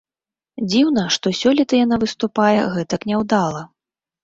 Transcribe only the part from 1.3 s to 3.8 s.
сёлета яна выступае гэтак няўдала.